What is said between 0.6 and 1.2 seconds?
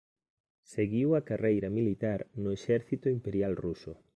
Seguiu